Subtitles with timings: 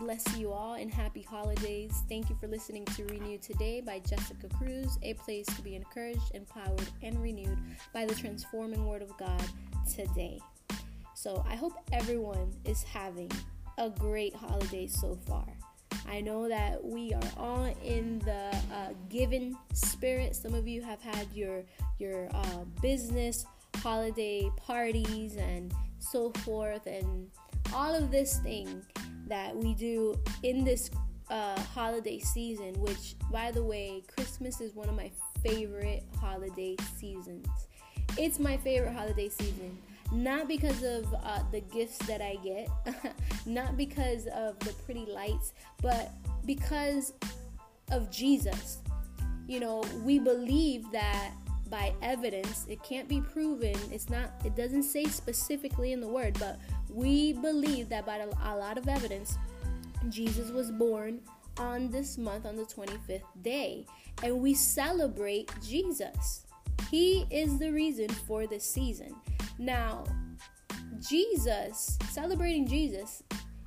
[0.00, 2.02] Bless you all and happy holidays.
[2.08, 6.34] Thank you for listening to Renew Today by Jessica Cruz, a place to be encouraged,
[6.34, 7.58] empowered, and renewed
[7.92, 9.42] by the transforming Word of God
[9.94, 10.40] today.
[11.14, 13.30] So I hope everyone is having
[13.78, 15.46] a great holiday so far.
[16.08, 20.34] I know that we are all in the uh, given spirit.
[20.34, 21.62] Some of you have had your
[21.98, 27.30] your uh, business holiday parties and so forth, and
[27.72, 28.82] all of this thing
[29.28, 30.90] that we do in this
[31.30, 32.74] uh, holiday season.
[32.78, 35.10] Which, by the way, Christmas is one of my
[35.42, 37.46] favorite holiday seasons.
[38.16, 39.78] It's my favorite holiday season
[40.12, 42.68] not because of uh, the gifts that I get,
[43.46, 45.52] not because of the pretty lights,
[45.82, 46.12] but
[46.44, 47.12] because
[47.90, 48.78] of Jesus.
[49.46, 51.32] You know, we believe that
[51.68, 53.74] by evidence, it can't be proven.
[53.90, 56.58] It's not, it doesn't say specifically in the word, but
[56.94, 59.36] we believe that by a lot of evidence,
[60.08, 61.20] Jesus was born
[61.58, 63.84] on this month on the 25th day,
[64.22, 66.46] and we celebrate Jesus.
[66.90, 69.14] He is the reason for this season.
[69.58, 70.04] Now,
[71.00, 73.22] Jesus, celebrating Jesus,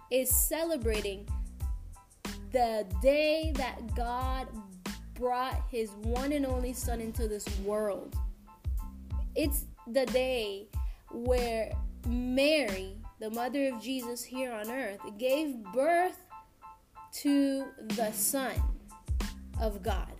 [0.10, 1.28] is celebrating
[2.52, 4.48] the day that God
[5.16, 8.16] brought his one and only Son into this world.
[9.36, 10.68] It's the day
[11.12, 11.72] where
[12.08, 16.18] Mary, the mother of Jesus here on earth, gave birth
[17.14, 17.66] to
[17.96, 18.54] the Son
[19.60, 20.12] of God.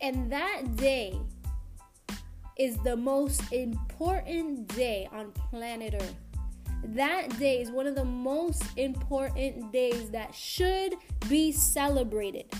[0.00, 1.18] And that day
[2.56, 6.14] is the most important day on planet Earth.
[6.84, 10.94] That day is one of the most important days that should
[11.28, 12.52] be celebrated.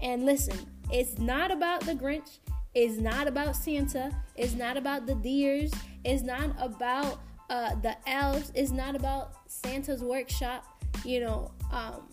[0.00, 0.58] And listen,
[0.90, 2.38] it's not about the Grinch,
[2.74, 5.70] it's not about Santa, it's not about the deers,
[6.04, 7.20] it's not about
[7.52, 10.64] uh, the elves, it's not about Santa's workshop.
[11.04, 12.08] You know, um,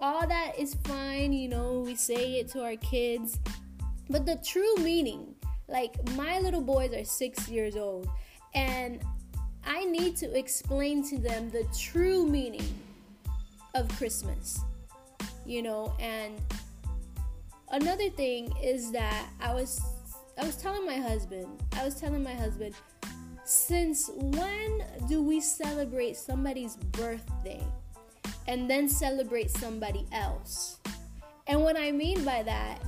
[0.00, 3.38] all that is fine, you know, we say it to our kids.
[4.10, 5.34] But the true meaning
[5.72, 8.06] like, my little boys are six years old,
[8.54, 9.00] and
[9.64, 12.68] I need to explain to them the true meaning
[13.74, 14.60] of Christmas,
[15.46, 16.34] you know, and
[17.70, 19.80] another thing is that I was
[20.38, 22.74] I was telling my husband, I was telling my husband,
[23.44, 27.62] since when do we celebrate somebody's birthday
[28.46, 30.78] and then celebrate somebody else?
[31.46, 32.80] And what I mean by that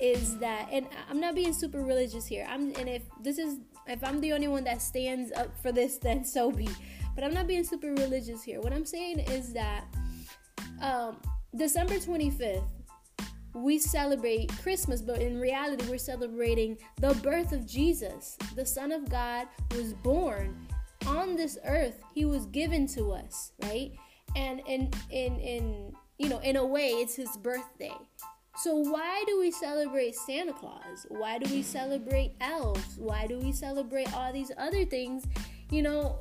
[0.00, 2.46] is that and I'm not being super religious here.
[2.48, 5.98] I'm and if this is if I'm the only one that stands up for this
[6.02, 6.68] then so be.
[7.14, 8.60] But I'm not being super religious here.
[8.60, 9.84] What I'm saying is that
[10.80, 11.16] um,
[11.54, 12.62] December 25th
[13.54, 18.36] we celebrate Christmas, but in reality, we're celebrating the birth of Jesus.
[18.54, 20.66] The Son of God was born
[21.06, 22.02] on this earth.
[22.14, 23.92] He was given to us, right?
[24.36, 27.96] And in in in you know, in a way, it's his birthday.
[28.56, 31.06] So, why do we celebrate Santa Claus?
[31.08, 32.96] Why do we celebrate elves?
[32.98, 35.24] Why do we celebrate all these other things?
[35.70, 36.20] You know,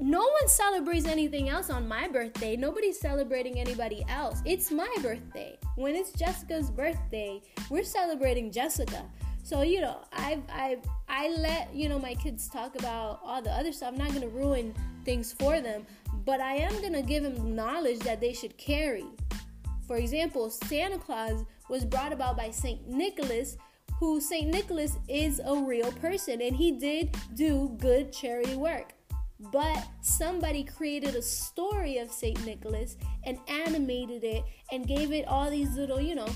[0.00, 2.56] no one celebrates anything else on my birthday.
[2.56, 4.40] Nobody's celebrating anybody else.
[4.44, 5.58] It's my birthday.
[5.74, 9.04] When it's Jessica's birthday, we're celebrating Jessica.
[9.42, 13.50] So, you know, I've, I've, I let, you know, my kids talk about all the
[13.50, 13.92] other stuff.
[13.92, 14.72] I'm not going to ruin
[15.04, 15.84] things for them,
[16.24, 19.06] but I am going to give them knowledge that they should carry.
[19.86, 22.86] For example, Santa Claus was brought about by St.
[22.86, 23.56] Nicholas,
[23.98, 24.46] who St.
[24.46, 28.92] Nicholas is a real person and he did do good charity work.
[29.40, 32.44] But somebody created a story of St.
[32.44, 36.28] Nicholas and animated it and gave it all these little, you know,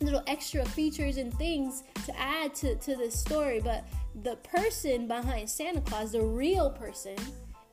[0.00, 3.60] little extra features and things to add to, to the story.
[3.60, 3.84] But
[4.22, 7.16] the person behind Santa Claus, the real person,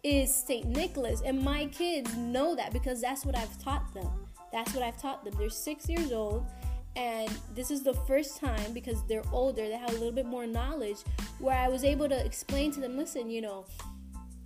[0.04, 0.68] is St.
[0.68, 1.22] Nicholas.
[1.22, 4.10] And my kids know that because that's what I've taught them.
[4.52, 5.34] That's what I've taught them.
[5.38, 6.46] They're six years old,
[6.96, 10.46] and this is the first time because they're older, they have a little bit more
[10.46, 10.98] knowledge,
[11.40, 13.66] where I was able to explain to them listen, you know,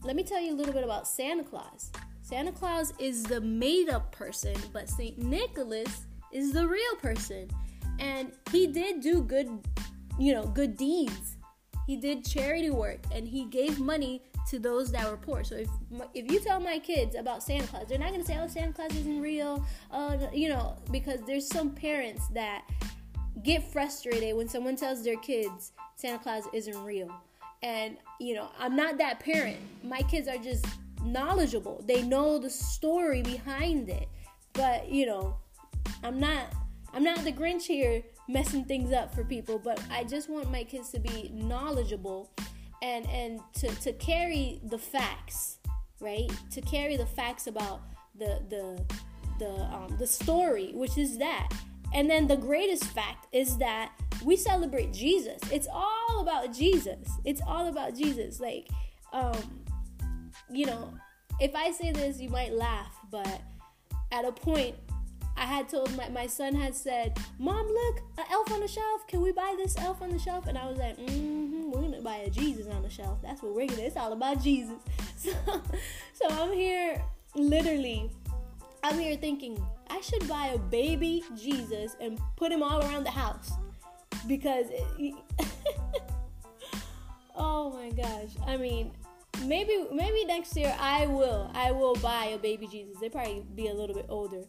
[0.07, 1.91] let me tell you a little bit about Santa Claus.
[2.21, 5.17] Santa Claus is the made up person, but St.
[5.17, 7.49] Nicholas is the real person.
[7.99, 9.49] And he did do good,
[10.17, 11.35] you know, good deeds.
[11.85, 15.43] He did charity work and he gave money to those that were poor.
[15.43, 15.67] So if
[16.13, 18.95] if you tell my kids about Santa Claus, they're not gonna say, "Oh, Santa Claus
[18.95, 22.63] isn't real," uh, you know, because there's some parents that
[23.43, 27.11] get frustrated when someone tells their kids Santa Claus isn't real.
[27.63, 29.57] And you know, I'm not that parent.
[29.83, 30.65] My kids are just
[31.03, 31.83] knowledgeable.
[31.85, 34.07] They know the story behind it.
[34.53, 35.37] But you know,
[36.03, 36.53] I'm not.
[36.93, 40.63] I'm not the Grinch here messing things up for people, but I just want my
[40.63, 42.31] kids to be knowledgeable
[42.81, 45.57] and and to, to carry the facts
[45.99, 47.81] right to carry the facts about
[48.17, 48.85] the the
[49.39, 51.49] the um, the story, which is that.
[51.93, 53.91] And then the greatest fact is that
[54.23, 55.39] we celebrate Jesus.
[55.51, 57.07] It's all about Jesus.
[57.25, 58.39] It's all about Jesus.
[58.39, 58.67] Like,
[59.13, 59.63] um,
[60.51, 60.93] you know,
[61.39, 63.41] if I say this, you might laugh, but
[64.11, 64.75] at a point,
[65.37, 69.05] I had told my, my son had said, Mom, look, an elf on the shelf.
[69.07, 70.47] Can we buy this elf on the shelf?
[70.47, 73.19] And I was like, mm-hmm, we're gonna buy a Jesus on the shelf.
[73.21, 73.83] That's what we're gonna.
[73.83, 74.75] It's all about Jesus.
[75.17, 75.31] So,
[76.13, 77.01] so I'm here,
[77.33, 78.11] literally,
[78.83, 83.11] I'm here thinking I should buy a baby Jesus and put him all around the
[83.11, 83.51] house
[84.27, 84.67] because.
[84.69, 85.15] It,
[87.35, 88.31] oh my gosh!
[88.45, 88.91] I mean,
[89.43, 92.97] maybe maybe next year I will I will buy a baby Jesus.
[92.99, 94.43] They probably be a little bit older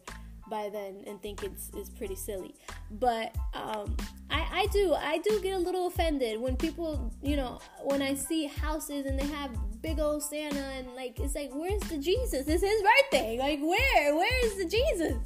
[0.49, 2.55] by then and think it's, it's pretty silly.
[2.91, 3.95] But um,
[4.29, 8.13] I, I do I do get a little offended when people you know when I
[8.13, 9.51] see houses and they have
[9.81, 12.47] big old Santa and like it's like where's the Jesus?
[12.47, 13.37] It's his birthday.
[13.39, 15.17] Like where where is the Jesus?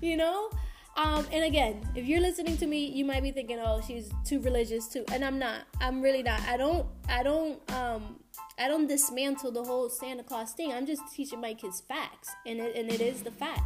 [0.00, 0.50] You know.
[0.94, 4.40] Um, and again, if you're listening to me, you might be thinking, "Oh, she's too
[4.40, 5.62] religious too," and I'm not.
[5.80, 6.40] I'm really not.
[6.42, 6.86] I don't.
[7.08, 7.72] I don't.
[7.72, 8.16] Um,
[8.58, 10.72] I don't dismantle the whole Santa Claus thing.
[10.72, 13.62] I'm just teaching my kids facts, and it, and it is the fact.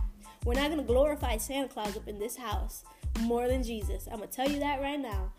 [0.46, 2.84] We're not going to glorify Santa Claus up in this house
[3.22, 4.06] more than Jesus.
[4.06, 5.32] I'm going to tell you that right now.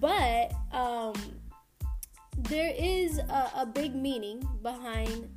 [0.00, 1.14] But um,
[2.38, 5.28] there is a, a big meaning behind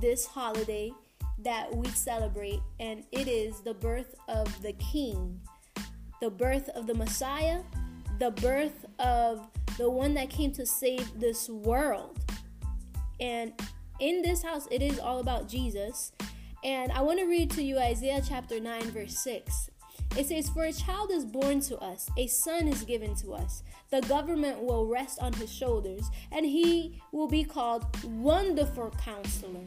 [0.00, 0.90] this holiday
[1.40, 5.38] that we celebrate, and it is the birth of the King,
[6.22, 7.60] the birth of the Messiah,
[8.18, 12.18] the birth of the one that came to save this world.
[13.20, 13.52] And
[14.00, 16.12] in this house, it is all about Jesus.
[16.64, 19.70] And I want to read to you Isaiah chapter 9, verse 6.
[20.16, 23.62] It says, For a child is born to us, a son is given to us.
[23.90, 29.66] The government will rest on his shoulders, and he will be called Wonderful Counselor,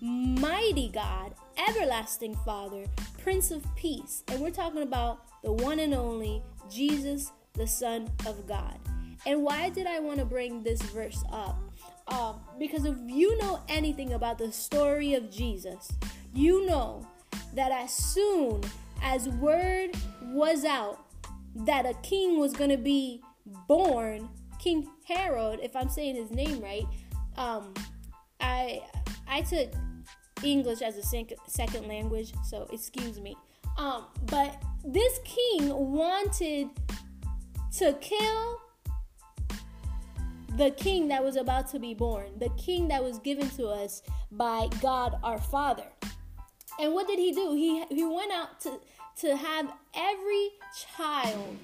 [0.00, 1.34] Mighty God,
[1.68, 2.84] Everlasting Father,
[3.22, 4.22] Prince of Peace.
[4.28, 8.78] And we're talking about the one and only Jesus, the Son of God.
[9.26, 11.58] And why did I want to bring this verse up?
[12.08, 15.90] Uh, because if you know anything about the story of Jesus,
[16.34, 17.06] you know
[17.54, 18.60] that as soon
[19.02, 19.90] as word
[20.22, 21.04] was out
[21.54, 23.22] that a king was going to be
[23.68, 24.28] born,
[24.58, 26.86] King Harold, if I'm saying his name right,
[27.36, 27.72] um,
[28.40, 28.82] I
[29.28, 29.72] I took
[30.42, 33.36] English as a sec- second language, so excuse me.
[33.76, 36.70] Um, but this king wanted
[37.78, 38.60] to kill
[40.56, 44.02] the king that was about to be born, the king that was given to us
[44.30, 45.86] by God our Father.
[46.80, 47.52] And what did he do?
[47.54, 48.80] He he went out to
[49.20, 50.50] to have every
[50.88, 51.56] child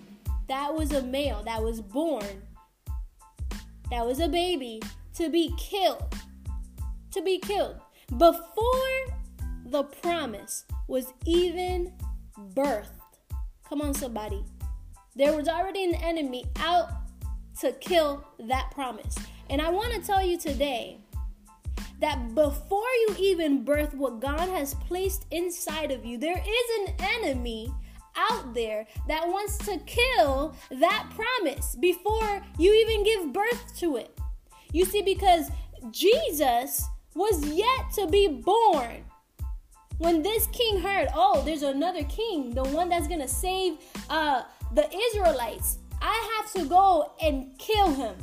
[0.49, 2.43] that was a male that was born
[3.91, 4.81] that was a baby
[5.15, 6.15] to be killed
[7.11, 7.81] to be killed
[8.17, 9.17] before
[9.67, 11.93] the promise was even
[12.55, 12.89] birthed.
[13.69, 14.45] Come on somebody.
[15.15, 16.89] There was already an enemy out
[17.61, 19.17] to kill that promise.
[19.49, 21.00] And i want to tell you today
[22.01, 26.95] that before you even birth what God has placed inside of you, there is an
[26.99, 27.73] enemy
[28.17, 34.19] out there that wants to kill that promise before you even give birth to it.
[34.73, 35.51] You see, because
[35.91, 39.05] Jesus was yet to be born.
[39.99, 43.75] When this king heard, oh, there's another king, the one that's gonna save
[44.09, 44.43] uh,
[44.75, 48.15] the Israelites, I have to go and kill him.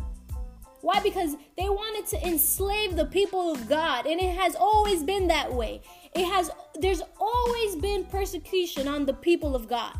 [0.82, 1.00] Why?
[1.02, 5.52] Because they wanted to enslave the people of God, and it has always been that
[5.52, 5.82] way.
[6.16, 9.96] It has there's always been persecution on the people of God.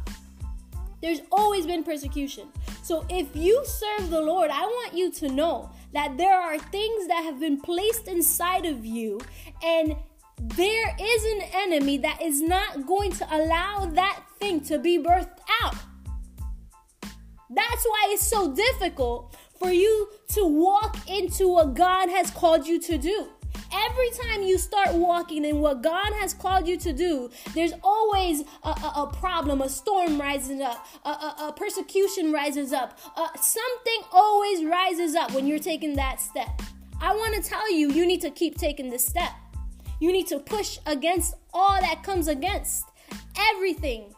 [1.02, 2.50] There's always been persecution.
[2.82, 7.08] So if you serve the Lord, I want you to know that there are things
[7.08, 9.20] that have been placed inside of you
[9.64, 9.96] and
[10.40, 15.40] there is an enemy that is not going to allow that thing to be birthed
[15.62, 15.76] out.
[17.50, 22.80] That's why it's so difficult for you to walk into what God has called you
[22.82, 23.28] to do.
[23.74, 28.44] Every time you start walking in what God has called you to do, there's always
[28.64, 34.02] a, a, a problem, a storm rises up, a, a persecution rises up, uh, something
[34.12, 36.62] always rises up when you're taking that step.
[37.02, 39.32] I want to tell you, you need to keep taking this step.
[40.00, 42.86] You need to push against all that comes against
[43.38, 44.14] everything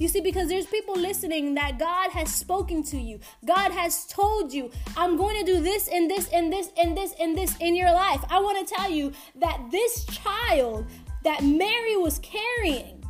[0.00, 3.20] you see, because there's people listening that God has spoken to you.
[3.44, 7.14] God has told you, I'm going to do this and this and this and this
[7.20, 8.24] and this in your life.
[8.30, 10.86] I want to tell you that this child
[11.22, 13.04] that Mary was carrying,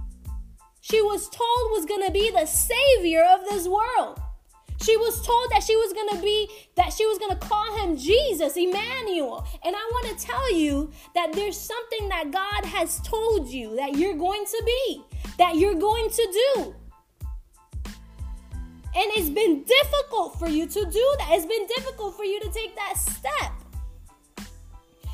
[0.81, 4.21] she was told was going to be the savior of this world.
[4.83, 7.77] She was told that she was going to be, that she was going to call
[7.79, 9.47] him Jesus, Emmanuel.
[9.63, 13.97] And I want to tell you that there's something that God has told you that
[13.97, 15.05] you're going to be.
[15.41, 16.75] that you're going to do.
[18.93, 21.29] And it's been difficult for you to do that.
[21.31, 23.53] It's been difficult for you to take that step.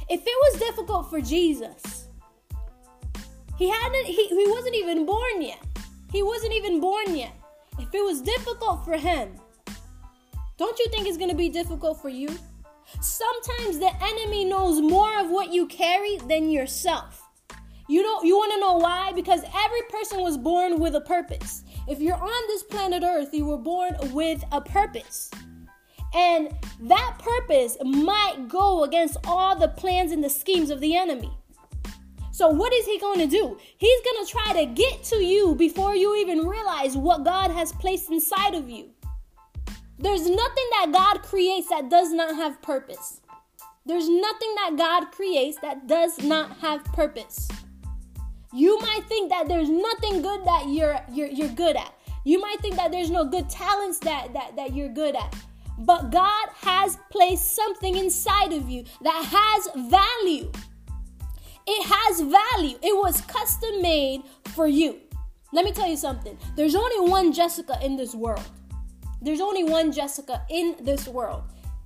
[0.08, 2.06] If it was difficult for Jesus,
[3.58, 5.62] he hadn't he, he wasn't even born yet.
[6.12, 7.32] He wasn't even born yet.
[7.78, 9.38] If it was difficult for him,
[10.56, 12.28] don't you think it's going to be difficult for you?
[13.00, 17.22] Sometimes the enemy knows more of what you carry than yourself.
[17.88, 19.12] You know, you want to know why?
[19.12, 21.62] Because every person was born with a purpose.
[21.88, 25.30] If you're on this planet Earth, you were born with a purpose.
[26.14, 26.50] And
[26.80, 31.30] that purpose might go against all the plans and the schemes of the enemy.
[32.32, 33.56] So, what is he going to do?
[33.78, 37.72] He's going to try to get to you before you even realize what God has
[37.72, 38.90] placed inside of you.
[39.98, 43.22] There's nothing that God creates that does not have purpose.
[43.86, 47.48] There's nothing that God creates that does not have purpose.
[48.56, 51.92] You might think that there's nothing good that you're you're you're good at.
[52.24, 55.36] You might think that there's no good talents that that, that you're good at.
[55.80, 60.50] But God has placed something inside of you that has value.
[61.66, 62.78] It has value.
[62.82, 64.22] It was custom made
[64.54, 65.00] for you.
[65.52, 66.38] Let me tell you something.
[66.56, 68.44] There's only one Jessica in this world.
[69.20, 71.42] There's only one Jessica in this world.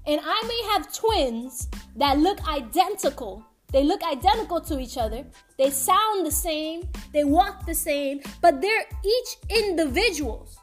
[0.06, 3.44] And I may have twins that look identical.
[3.72, 5.24] They look identical to each other.
[5.58, 6.88] They sound the same.
[7.12, 8.20] They walk the same.
[8.40, 10.56] But they're each individuals.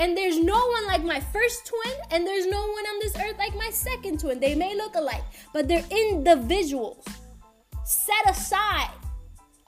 [0.00, 3.36] And there's no one like my first twin, and there's no one on this earth
[3.36, 4.38] like my second twin.
[4.38, 7.04] They may look alike, but they're individuals
[7.88, 8.90] set aside,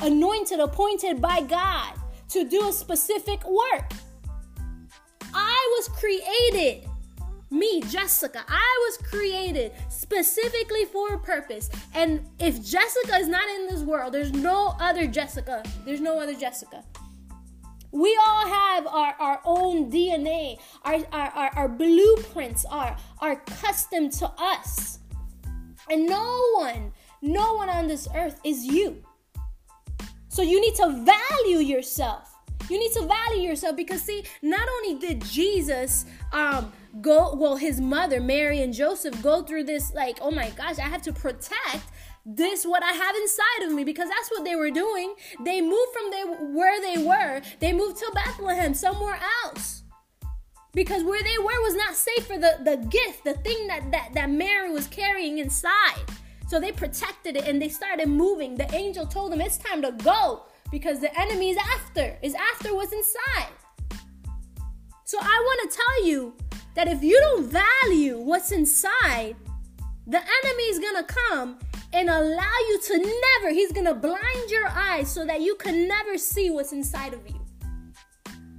[0.00, 1.94] anointed, appointed by God
[2.28, 3.92] to do a specific work.
[5.32, 6.86] I was created,
[7.50, 11.68] me, Jessica, I was created specifically for a purpose.
[11.94, 15.62] And if Jessica is not in this world, there's no other Jessica.
[15.84, 16.84] There's no other Jessica.
[17.92, 24.10] We all have our, our own DNA, our, our, our, our blueprints are, are custom
[24.10, 25.00] to us.
[25.90, 29.02] And no one, no one on this earth is you.
[30.28, 32.32] So you need to value yourself.
[32.68, 37.80] You need to value yourself because see, not only did Jesus um go well his
[37.80, 41.84] mother Mary and Joseph go through this like, oh my gosh, I have to protect
[42.26, 45.14] this what I have inside of me because that's what they were doing.
[45.44, 47.40] They moved from they, where they were.
[47.60, 49.82] They moved to Bethlehem, somewhere else.
[50.72, 54.10] Because where they were was not safe for the, the gift, the thing that, that,
[54.14, 56.04] that Mary was carrying inside.
[56.48, 58.56] So they protected it and they started moving.
[58.56, 62.74] The angel told them it's time to go because the enemy is after, is after
[62.74, 63.52] what's inside.
[65.04, 66.34] So I want to tell you
[66.74, 69.36] that if you don't value what's inside,
[70.06, 71.58] the enemy is to come
[71.92, 76.16] and allow you to never, he's to blind your eyes so that you can never
[76.16, 77.40] see what's inside of you.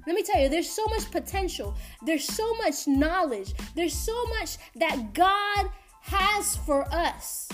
[0.06, 1.74] Let me tell you, there's so much potential.
[2.04, 3.54] There's so much knowledge.
[3.74, 7.48] There's so much that God has for us.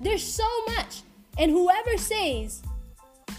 [0.00, 1.02] There's so much.
[1.38, 2.62] And whoever says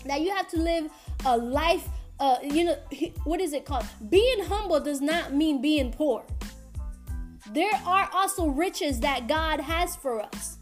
[0.05, 0.89] that you have to live
[1.25, 1.87] a life,
[2.19, 2.77] uh, you know,
[3.23, 3.85] what is it called?
[4.09, 6.25] Being humble does not mean being poor.
[7.51, 10.57] There are also riches that God has for us.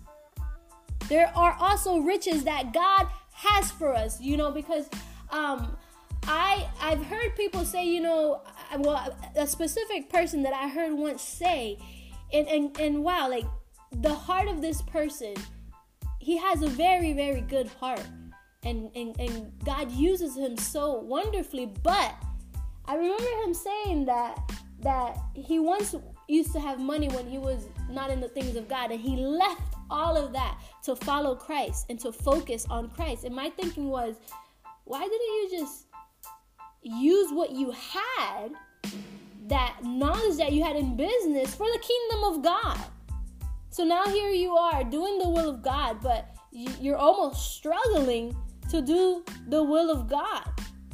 [1.09, 4.89] There are also riches that God has for us, you know, because
[5.31, 5.75] um,
[6.23, 8.41] I I've heard people say, you know,
[8.79, 11.77] well, a specific person that I heard once say,
[12.31, 13.45] and and and wow, like
[13.91, 15.35] the heart of this person
[16.27, 18.03] he has a very, very good heart.
[18.67, 21.71] And, and, and God uses him so wonderfully.
[21.83, 22.13] But
[22.85, 24.39] I remember him saying that
[24.81, 25.95] that he once
[26.27, 29.15] used to have money when he was not in the things of God, and he
[29.15, 33.23] left all of that to follow Christ and to focus on Christ.
[33.23, 34.15] And my thinking was,
[34.83, 35.85] why didn't you just
[36.83, 38.51] use what you had,
[39.47, 42.77] that knowledge that you had in business, for the kingdom of God?
[43.69, 48.35] So now here you are doing the will of God, but you're almost struggling
[48.69, 50.43] to do the will of God.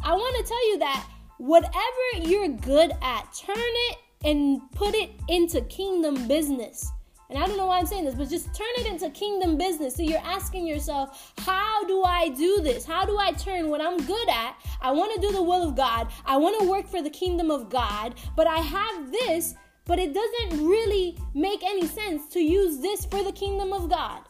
[0.03, 5.11] I want to tell you that whatever you're good at, turn it and put it
[5.27, 6.91] into kingdom business.
[7.29, 9.95] And I don't know why I'm saying this, but just turn it into kingdom business.
[9.95, 12.85] So you're asking yourself, how do I do this?
[12.85, 14.55] How do I turn what I'm good at?
[14.81, 16.09] I want to do the will of God.
[16.25, 20.13] I want to work for the kingdom of God, but I have this but it
[20.13, 24.21] doesn't really make any sense to use this for the kingdom of God.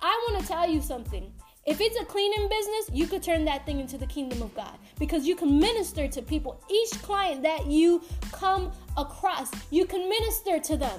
[0.00, 1.32] I want to tell you something.
[1.70, 4.76] If it's a cleaning business, you could turn that thing into the kingdom of God
[4.98, 6.60] because you can minister to people.
[6.68, 10.98] Each client that you come across, you can minister to them.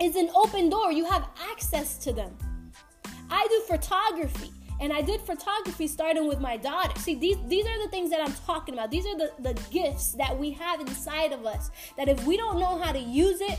[0.00, 2.34] It's an open door, you have access to them.
[3.30, 4.50] I do photography.
[4.80, 6.98] And I did photography starting with my daughter.
[6.98, 8.90] See, these these are the things that I'm talking about.
[8.90, 11.70] These are the, the gifts that we have inside of us.
[11.98, 13.58] That if we don't know how to use it,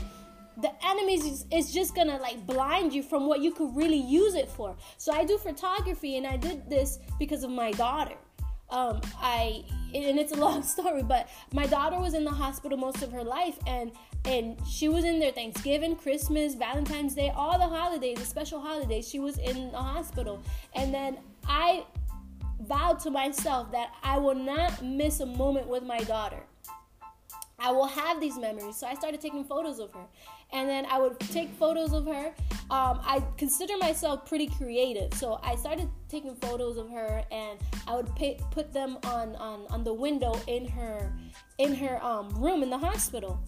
[0.60, 4.34] the enemy is, is just gonna like blind you from what you could really use
[4.34, 4.76] it for.
[4.98, 8.16] So I do photography and I did this because of my daughter.
[8.70, 13.02] Um, I and it's a long story, but my daughter was in the hospital most
[13.02, 13.92] of her life, and
[14.24, 19.08] and she was in there Thanksgiving, Christmas, Valentine's Day, all the holidays, the special holidays.
[19.08, 20.42] She was in the hospital,
[20.74, 21.84] and then I
[22.60, 26.42] vowed to myself that I will not miss a moment with my daughter.
[27.58, 28.76] I will have these memories.
[28.76, 30.06] So I started taking photos of her.
[30.52, 32.26] And then I would take photos of her.
[32.70, 35.12] Um, I consider myself pretty creative.
[35.14, 39.66] So I started taking photos of her and I would pay, put them on, on,
[39.70, 41.12] on the window in her
[41.58, 43.40] in her um, room in the hospital.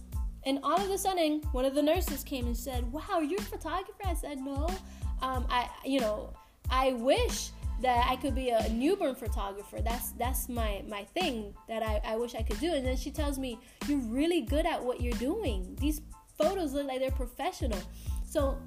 [0.46, 3.42] And all of a sudden, one of the nurses came and said, "Wow, you're a
[3.42, 4.68] photographer." I said, "No,
[5.23, 6.34] um, I, you know,
[6.70, 9.80] I wish that I could be a newborn photographer.
[9.80, 12.73] That's that's my my thing that I, I wish I could do.
[12.73, 13.58] And then she tells me,
[13.88, 15.76] You're really good at what you're doing.
[15.80, 16.00] These
[16.38, 17.80] photos look like they're professional.
[18.28, 18.58] So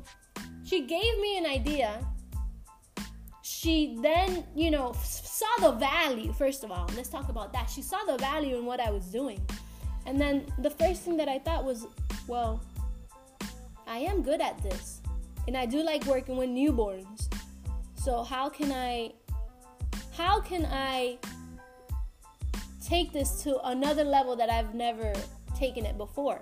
[0.64, 2.06] she gave me an idea.
[3.44, 6.90] She then, you know, saw the value, first of all.
[6.96, 7.70] Let's talk about that.
[7.70, 9.42] She saw the value in what I was doing.
[10.06, 11.86] And then the first thing that I thought was,
[12.28, 12.62] well,
[13.88, 15.02] I am good at this.
[15.48, 17.28] And I do like working with newborns.
[17.96, 19.14] So how can I
[20.18, 21.20] how can I
[22.84, 25.14] take this to another level that I've never
[25.56, 26.42] taken it before?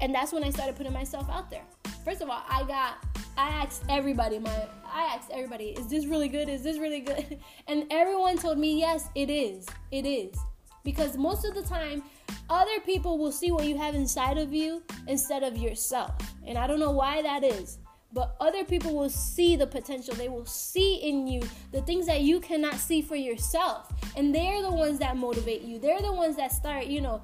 [0.00, 1.64] And that's when I started putting myself out there.
[2.04, 3.04] First of all, I got
[3.36, 6.48] I asked everybody my I asked everybody, is this really good?
[6.48, 7.38] Is this really good?
[7.68, 9.66] And everyone told me, yes, it is.
[9.90, 10.36] It is.
[10.84, 12.02] Because most of the time,
[12.48, 16.14] other people will see what you have inside of you instead of yourself.
[16.46, 17.78] And I don't know why that is
[18.16, 20.14] but other people will see the potential.
[20.14, 23.92] They will see in you the things that you cannot see for yourself.
[24.16, 25.78] And they're the ones that motivate you.
[25.78, 27.20] They're the ones that start, you know,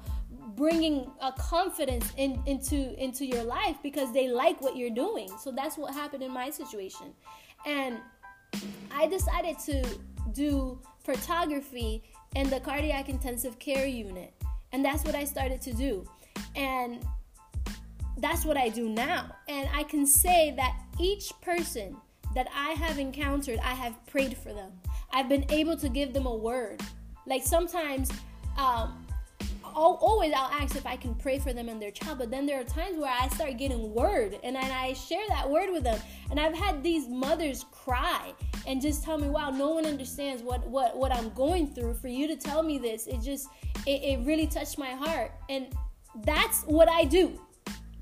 [0.55, 5.29] bringing a confidence in, into into your life because they like what you're doing.
[5.39, 7.13] So that's what happened in my situation.
[7.65, 7.97] And
[8.91, 9.83] I decided to
[10.33, 12.03] do photography
[12.35, 14.33] in the cardiac intensive care unit.
[14.71, 16.05] And that's what I started to do.
[16.55, 17.05] And
[18.17, 19.35] that's what I do now.
[19.47, 21.95] And I can say that each person
[22.35, 24.71] that I have encountered, I have prayed for them.
[25.11, 26.81] I've been able to give them a word.
[27.27, 28.11] Like sometimes,
[28.57, 29.02] um,
[29.75, 32.45] I'll, always I'll ask if I can pray for them and their child, but then
[32.45, 35.83] there are times where I start getting word and then I share that word with
[35.83, 35.99] them.
[36.29, 38.33] And I've had these mothers cry
[38.67, 41.95] and just tell me, "Wow, no one understands what what what I'm going through.
[41.95, 43.47] For you to tell me this, it just
[43.85, 45.75] it, it really touched my heart." And
[46.23, 47.39] that's what I do.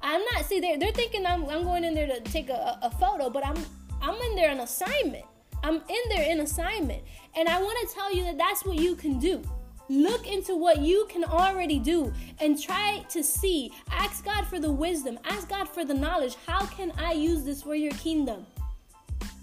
[0.02, 2.92] I'm not see they're they're thinking I'm I'm going in there to take a, a
[2.92, 3.58] photo, but I'm
[4.02, 5.26] I'm in there an assignment.
[5.64, 7.04] I'm in there in assignment.
[7.36, 9.42] And I want to tell you that that's what you can do.
[9.91, 13.73] Look into what you can already do and try to see.
[13.89, 15.19] Ask God for the wisdom.
[15.25, 16.38] Ask God for the knowledge.
[16.47, 18.45] How can I use this for your kingdom?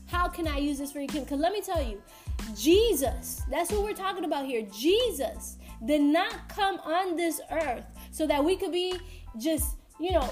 [0.07, 1.25] How can I use this for your kingdom?
[1.25, 2.01] Because let me tell you,
[2.57, 4.67] Jesus, that's what we're talking about here.
[4.73, 8.99] Jesus did not come on this earth so that we could be
[9.39, 10.31] just, you know,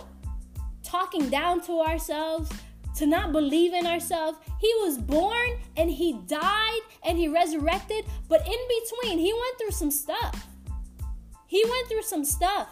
[0.83, 2.51] talking down to ourselves,
[2.97, 4.39] to not believe in ourselves.
[4.59, 9.71] He was born and he died and he resurrected, but in between, he went through
[9.73, 10.47] some stuff.
[11.47, 12.69] He went through some stuff.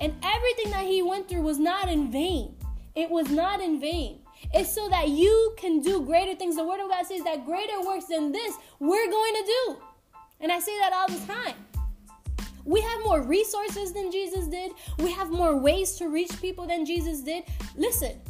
[0.00, 2.54] And everything that he went through was not in vain.
[2.94, 4.20] It was not in vain.
[4.52, 6.56] It's so that you can do greater things.
[6.56, 9.76] The Word of God says that greater works than this we're going to do.
[10.40, 11.54] And I say that all the time.
[12.64, 14.72] We have more resources than Jesus did.
[14.98, 17.44] We have more ways to reach people than Jesus did.
[17.76, 18.20] Listen,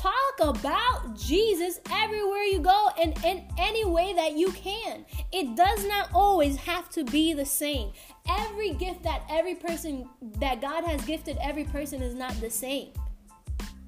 [0.00, 5.04] talk about Jesus everywhere you go and in any way that you can.
[5.32, 7.92] It does not always have to be the same.
[8.28, 10.08] Every gift that every person
[10.38, 12.92] that God has gifted every person is not the same.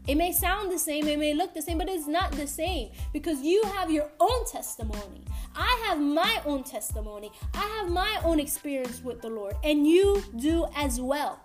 [0.07, 2.90] It may sound the same, it may look the same, but it's not the same
[3.12, 5.25] because you have your own testimony.
[5.55, 7.31] I have my own testimony.
[7.55, 11.40] I have my own experience with the Lord, and you do as well.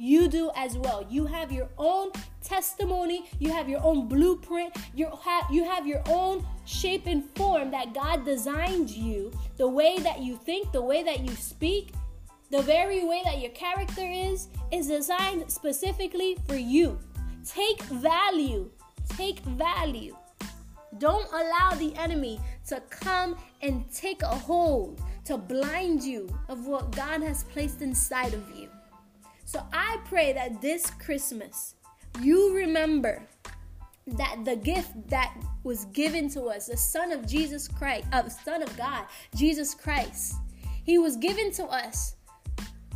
[0.00, 1.06] You do as well.
[1.10, 3.28] You have your own testimony.
[3.38, 4.74] You have your own blueprint.
[4.94, 9.30] You have you have your own shape and form that God designed you.
[9.58, 11.92] The way that you think, the way that you speak,
[12.50, 16.98] the very way that your character is is designed specifically for you.
[17.44, 18.70] Take value.
[19.18, 20.16] Take value.
[20.96, 26.90] Don't allow the enemy to come and take a hold to blind you of what
[26.90, 28.70] God has placed inside of you.
[29.50, 31.74] So I pray that this Christmas
[32.22, 33.20] you remember
[34.06, 38.62] that the gift that was given to us, the Son of Jesus Christ, uh, Son
[38.62, 40.36] of God, Jesus Christ.
[40.84, 42.14] He was given to us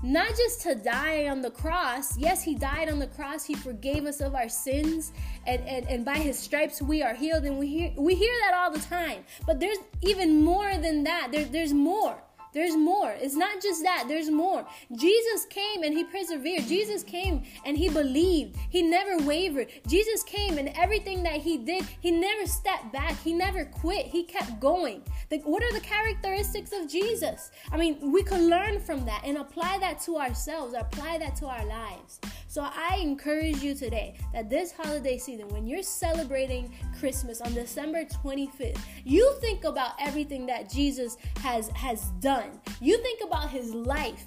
[0.04, 2.16] not just to die on the cross.
[2.16, 3.44] Yes, he died on the cross.
[3.44, 5.10] He forgave us of our sins,
[5.48, 7.42] and, and, and by his stripes we are healed.
[7.42, 9.24] And we hear we hear that all the time.
[9.44, 11.30] But there's even more than that.
[11.32, 12.22] There, there's more.
[12.54, 13.10] There's more.
[13.18, 14.64] It's not just that, there's more.
[14.96, 16.68] Jesus came and he persevered.
[16.68, 18.56] Jesus came and he believed.
[18.70, 19.68] He never wavered.
[19.88, 23.20] Jesus came and everything that he did, he never stepped back.
[23.22, 24.06] He never quit.
[24.06, 25.02] He kept going.
[25.30, 27.50] The, what are the characteristics of Jesus?
[27.72, 31.46] I mean, we can learn from that and apply that to ourselves, apply that to
[31.46, 32.20] our lives.
[32.46, 38.04] So I encourage you today that this holiday season, when you're celebrating Christmas on December
[38.04, 42.43] 25th, you think about everything that Jesus has has done.
[42.80, 44.24] You think about his life,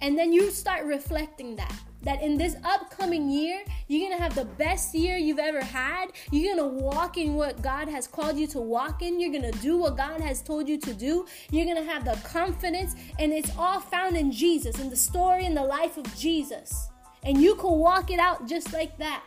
[0.00, 1.74] and then you start reflecting that
[2.06, 6.12] that in this upcoming year, you're gonna have the best year you've ever had.
[6.30, 9.20] You're gonna walk in what God has called you to walk in.
[9.20, 11.26] You're gonna do what God has told you to do.
[11.50, 15.56] You're gonna have the confidence, and it's all found in Jesus, in the story and
[15.56, 16.88] the life of Jesus.
[17.24, 19.24] And you can walk it out just like that.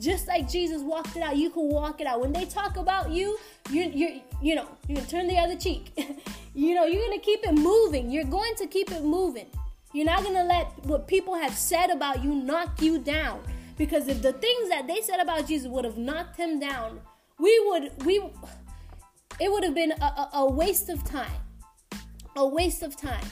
[0.00, 2.20] Just like Jesus walked it out, you can walk it out.
[2.20, 3.38] When they talk about you,
[3.70, 5.92] you're, you're you know, you're gonna turn the other cheek.
[6.54, 8.10] you know, you're gonna keep it moving.
[8.10, 9.46] You're going to keep it moving.
[9.92, 13.42] You're not gonna let what people have said about you knock you down.
[13.76, 17.00] Because if the things that they said about Jesus would have knocked him down,
[17.38, 18.22] we would we
[19.40, 21.32] it would have been a, a, a waste of time.
[22.36, 23.24] A waste of time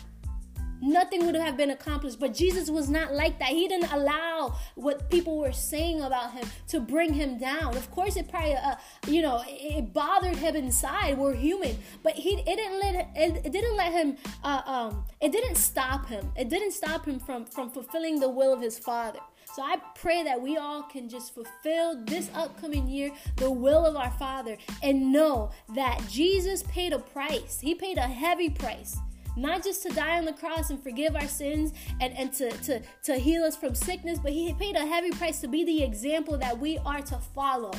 [0.82, 2.20] nothing would have been accomplished.
[2.20, 3.48] But Jesus was not like that.
[3.48, 7.76] He didn't allow what people were saying about him to bring him down.
[7.76, 8.74] Of course, it probably, uh,
[9.06, 11.16] you know, it bothered him inside.
[11.16, 14.16] We're human, but he it didn't let it, it didn't let him.
[14.42, 16.30] Uh, um, it didn't stop him.
[16.36, 19.20] It didn't stop him from from fulfilling the will of his Father.
[19.54, 23.96] So I pray that we all can just fulfill this upcoming year the will of
[23.96, 27.60] our Father and know that Jesus paid a price.
[27.60, 28.96] He paid a heavy price
[29.36, 32.82] not just to die on the cross and forgive our sins and, and to, to,
[33.04, 36.38] to heal us from sickness, but He paid a heavy price to be the example
[36.38, 37.72] that we are to follow.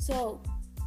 [0.00, 0.40] So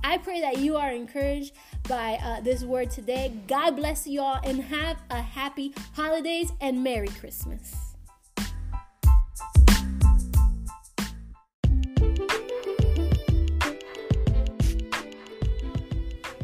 [0.03, 1.53] I pray that you are encouraged
[1.87, 3.33] by uh, this word today.
[3.47, 7.93] God bless you all and have a happy holidays and Merry Christmas.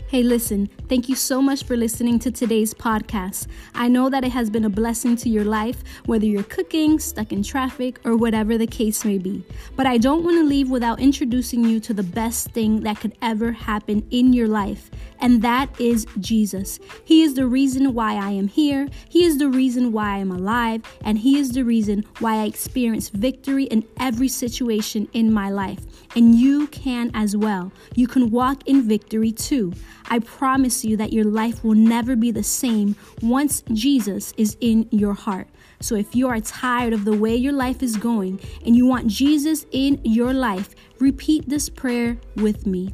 [0.10, 3.46] Hey, listen, thank you so much for listening to today's podcast.
[3.76, 7.32] I know that it has been a blessing to your life, whether you're cooking, stuck
[7.32, 9.46] in traffic, or whatever the case may be.
[9.76, 13.20] But I don't want to leave without introducing you to the best thing that could
[13.22, 16.80] ever happen in your life, and that is Jesus.
[17.06, 20.32] He is the reason why I am here, He is the reason why I am
[20.32, 25.52] alive, and He is the reason why I experience victory in every situation in my
[25.52, 25.82] life.
[26.16, 27.72] And you can as well.
[27.96, 29.74] You can walk in victory too.
[30.10, 34.88] I promise you that your life will never be the same once Jesus is in
[34.92, 35.48] your heart.
[35.82, 39.08] So if you are tired of the way your life is going and you want
[39.08, 42.94] Jesus in your life, repeat this prayer with me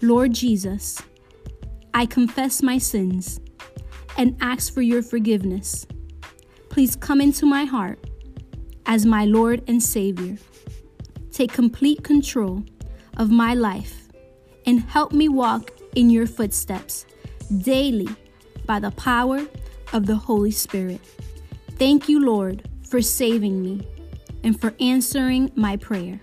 [0.00, 1.00] Lord Jesus,
[1.92, 3.40] I confess my sins
[4.16, 5.86] and ask for your forgiveness.
[6.68, 7.98] Please come into my heart
[8.86, 10.36] as my Lord and Savior.
[11.34, 12.62] Take complete control
[13.16, 14.06] of my life
[14.66, 17.06] and help me walk in your footsteps
[17.58, 18.06] daily
[18.66, 19.44] by the power
[19.92, 21.00] of the Holy Spirit.
[21.72, 23.84] Thank you, Lord, for saving me
[24.44, 26.20] and for answering my prayer.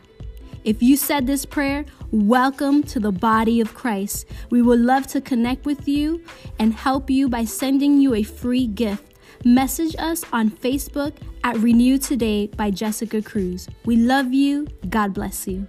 [0.63, 4.27] If you said this prayer, welcome to the body of Christ.
[4.49, 6.23] We would love to connect with you
[6.57, 9.13] and help you by sending you a free gift.
[9.43, 13.67] Message us on Facebook at Renew Today by Jessica Cruz.
[13.85, 14.67] We love you.
[14.89, 15.67] God bless you.